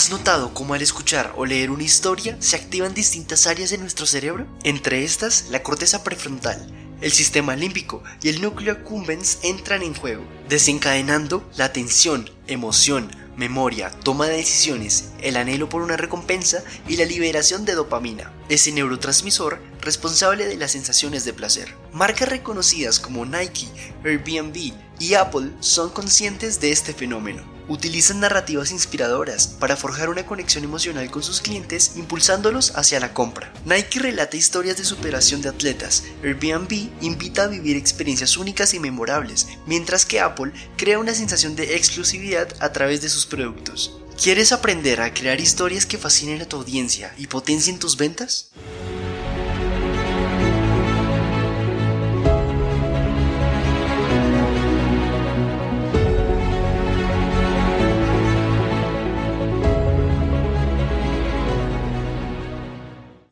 [0.00, 4.06] ¿Has notado cómo al escuchar o leer una historia se activan distintas áreas de nuestro
[4.06, 4.46] cerebro?
[4.64, 6.66] Entre estas, la corteza prefrontal,
[7.02, 13.90] el sistema límbico y el núcleo accumbens entran en juego, desencadenando la atención, emoción, memoria,
[13.90, 19.60] toma de decisiones, el anhelo por una recompensa y la liberación de dopamina, ese neurotransmisor
[19.82, 21.76] responsable de las sensaciones de placer.
[21.92, 23.68] Marcas reconocidas como Nike,
[24.02, 30.64] Airbnb y Apple son conscientes de este fenómeno utilizan narrativas inspiradoras para forjar una conexión
[30.64, 33.52] emocional con sus clientes impulsándolos hacia la compra.
[33.64, 39.46] Nike relata historias de superación de atletas, Airbnb invita a vivir experiencias únicas y memorables,
[39.66, 43.96] mientras que Apple crea una sensación de exclusividad a través de sus productos.
[44.22, 48.50] ¿Quieres aprender a crear historias que fascinen a tu audiencia y potencien tus ventas?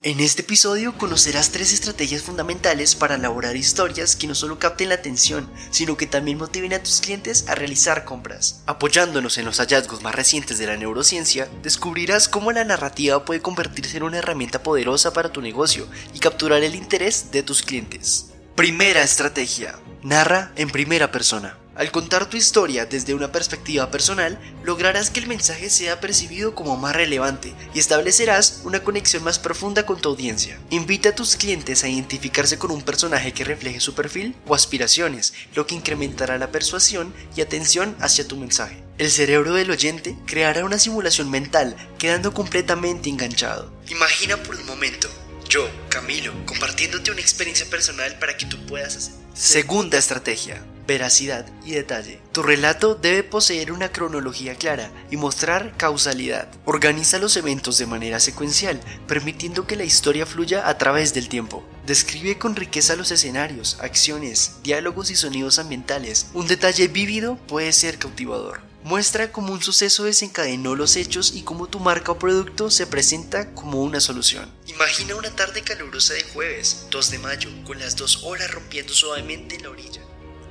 [0.09, 4.95] En este episodio conocerás tres estrategias fundamentales para elaborar historias que no solo capten la
[4.95, 8.63] atención, sino que también motiven a tus clientes a realizar compras.
[8.65, 13.99] Apoyándonos en los hallazgos más recientes de la neurociencia, descubrirás cómo la narrativa puede convertirse
[13.99, 18.31] en una herramienta poderosa para tu negocio y capturar el interés de tus clientes.
[18.55, 19.79] Primera estrategia.
[20.03, 21.59] Narra en primera persona.
[21.79, 26.77] Al contar tu historia desde una perspectiva personal, lograrás que el mensaje sea percibido como
[26.77, 30.59] más relevante y establecerás una conexión más profunda con tu audiencia.
[30.71, 35.35] Invita a tus clientes a identificarse con un personaje que refleje su perfil o aspiraciones,
[35.55, 38.83] lo que incrementará la persuasión y atención hacia tu mensaje.
[38.99, 43.73] El cerebro del oyente creará una simulación mental, quedando completamente enganchado.
[43.89, 45.09] Imagina por un momento
[45.49, 49.15] yo, Camilo, compartiéndote una experiencia personal para que tú puedas hacer.
[49.35, 52.19] Segunda estrategia veracidad y detalle.
[52.33, 56.49] Tu relato debe poseer una cronología clara y mostrar causalidad.
[56.65, 61.63] Organiza los eventos de manera secuencial, permitiendo que la historia fluya a través del tiempo.
[61.89, 66.27] Describe con riqueza los escenarios, acciones, diálogos y sonidos ambientales.
[66.35, 68.61] Un detalle vívido puede ser cautivador.
[68.85, 73.55] Muestra cómo un suceso desencadenó los hechos y cómo tu marca o producto se presenta
[73.55, 74.53] como una solución.
[74.67, 79.55] Imagina una tarde calurosa de jueves, 2 de mayo, con las dos horas rompiendo suavemente
[79.55, 80.03] en la orilla.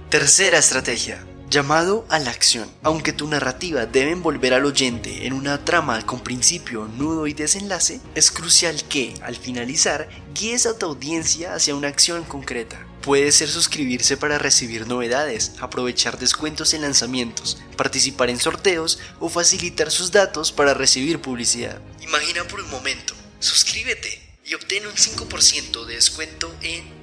[0.10, 1.24] Tercera estrategia.
[1.50, 2.70] Llamado a la acción.
[2.84, 8.02] Aunque tu narrativa debe envolver al oyente en una trama con principio, nudo y desenlace,
[8.16, 12.86] es crucial que, al finalizar, guíes a tu audiencia hacia una acción concreta.
[13.02, 19.90] Puede ser suscribirse para recibir novedades, aprovechar descuentos en lanzamientos, participar en sorteos o facilitar
[19.90, 21.80] sus datos para recibir publicidad.
[22.02, 26.97] Imagina por un momento, suscríbete y obtén un 5% de descuento en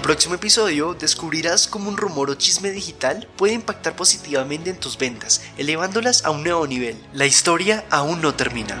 [0.00, 4.96] el próximo episodio descubrirás cómo un rumor o chisme digital puede impactar positivamente en tus
[4.96, 6.96] ventas, elevándolas a un nuevo nivel.
[7.12, 8.78] La historia aún no termina.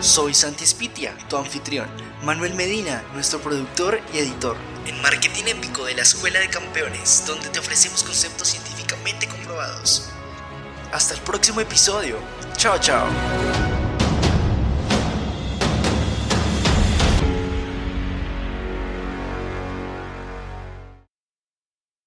[0.00, 1.88] Soy Santi Spitia, tu anfitrión,
[2.22, 7.50] Manuel Medina, nuestro productor y editor, en Marketing Épico de la Escuela de Campeones, donde
[7.50, 10.08] te ofrecemos conceptos científicamente comprobados.
[10.90, 12.16] Hasta el próximo episodio.
[12.56, 13.73] Chao, chao.